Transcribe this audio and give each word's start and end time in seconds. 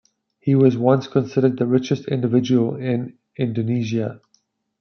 He 0.39 0.55
was 0.55 0.75
once 0.75 1.05
considered 1.05 1.59
the 1.59 1.67
richest 1.67 2.05
individual 2.07 2.75
in 2.75 3.19
Indonesia. 3.37 4.19